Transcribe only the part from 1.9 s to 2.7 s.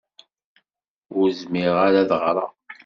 ad ɣṛeɣ.